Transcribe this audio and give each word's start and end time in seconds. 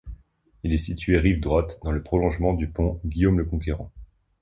Il 0.63 0.73
est 0.73 0.79
situé 0.79 1.19
rive 1.19 1.39
droite, 1.39 1.79
dans 1.83 1.91
le 1.91 2.01
prolongement 2.01 2.55
du 2.55 2.67
pont 2.67 2.99
Guillaume-le-Conquérant. 3.05 3.91